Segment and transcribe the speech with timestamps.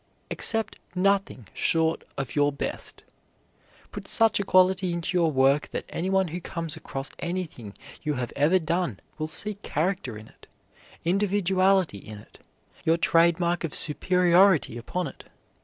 [0.31, 3.03] Accept nothing short of your best.
[3.91, 8.33] Put such a quality into your work that anyone who comes across anything you have
[8.35, 10.47] ever done will see character in it,
[11.05, 12.39] individuality in it,
[12.83, 15.25] your trade mark of superiority upon it.